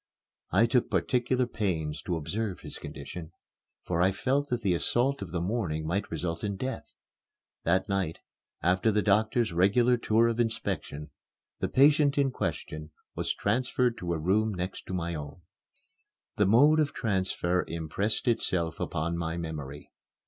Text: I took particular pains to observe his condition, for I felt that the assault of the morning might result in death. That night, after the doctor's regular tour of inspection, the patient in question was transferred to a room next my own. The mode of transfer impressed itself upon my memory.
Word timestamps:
I 0.49 0.65
took 0.65 0.89
particular 0.89 1.45
pains 1.45 2.01
to 2.07 2.15
observe 2.15 2.61
his 2.61 2.79
condition, 2.79 3.33
for 3.83 4.01
I 4.01 4.11
felt 4.11 4.47
that 4.49 4.63
the 4.63 4.73
assault 4.73 5.21
of 5.21 5.31
the 5.31 5.39
morning 5.39 5.85
might 5.85 6.09
result 6.09 6.43
in 6.43 6.55
death. 6.57 6.95
That 7.65 7.87
night, 7.87 8.17
after 8.63 8.89
the 8.91 9.03
doctor's 9.03 9.53
regular 9.53 9.97
tour 9.97 10.27
of 10.27 10.39
inspection, 10.39 11.11
the 11.59 11.69
patient 11.69 12.17
in 12.17 12.31
question 12.31 12.89
was 13.13 13.31
transferred 13.31 13.95
to 13.99 14.13
a 14.13 14.17
room 14.19 14.55
next 14.55 14.89
my 14.89 15.13
own. 15.13 15.43
The 16.35 16.47
mode 16.47 16.79
of 16.79 16.93
transfer 16.93 17.63
impressed 17.67 18.27
itself 18.27 18.79
upon 18.79 19.19
my 19.19 19.37
memory. 19.37 19.91